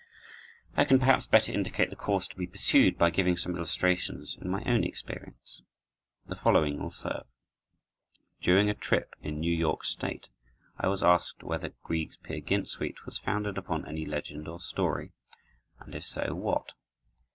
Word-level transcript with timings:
I 0.75 0.83
can 0.83 0.97
perhaps 0.97 1.27
better 1.27 1.51
indicate 1.51 1.91
the 1.91 1.95
course 1.95 2.27
to 2.27 2.35
be 2.35 2.47
pursued 2.47 2.97
by 2.97 3.11
giving 3.11 3.37
some 3.37 3.55
illustrations 3.55 4.35
in 4.41 4.49
my 4.49 4.63
own 4.63 4.83
experience. 4.83 5.61
The 6.27 6.35
following 6.35 6.79
will 6.79 6.89
serve: 6.89 7.27
During 8.41 8.67
a 8.67 8.73
trip 8.73 9.13
in 9.21 9.39
New 9.39 9.53
York 9.53 9.83
State 9.83 10.29
I 10.79 10.87
was 10.87 11.03
asked 11.03 11.43
whether 11.43 11.75
Grieg's 11.83 12.17
"Peer 12.17 12.39
Gynt" 12.41 12.67
suite 12.67 13.05
was 13.05 13.19
founded 13.19 13.59
upon 13.59 13.87
any 13.87 14.07
legend 14.07 14.47
or 14.47 14.59
story, 14.59 15.11
and 15.79 15.93
if 15.93 16.03
so, 16.05 16.33
what. 16.33 16.73